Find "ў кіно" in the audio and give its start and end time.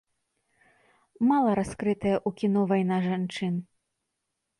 2.27-2.59